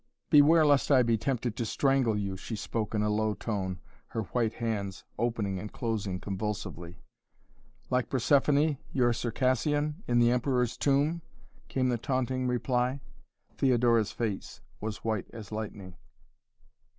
"Beware 0.31 0.65
lest 0.65 0.89
I 0.89 1.03
be 1.03 1.15
tempted 1.15 1.55
to 1.55 1.63
strangle 1.63 2.17
you," 2.17 2.35
she 2.35 2.55
spoke 2.55 2.95
in 2.95 3.03
a 3.03 3.09
low 3.11 3.35
tone, 3.35 3.79
her 4.07 4.23
white 4.23 4.53
hands 4.55 5.03
opening 5.19 5.59
and 5.59 5.71
closing 5.71 6.19
convulsively. 6.19 6.97
"Like 7.91 8.09
Persephoné, 8.09 8.79
your 8.93 9.13
Circassian, 9.13 10.01
in 10.07 10.17
the 10.17 10.31
Emperor's 10.31 10.75
Tomb?" 10.75 11.21
came 11.67 11.89
the 11.89 11.99
taunting 11.99 12.47
reply. 12.47 12.99
Theodora's 13.59 14.11
face 14.11 14.61
was 14.79 15.03
white 15.05 15.27
as 15.33 15.51
lightning. 15.51 15.93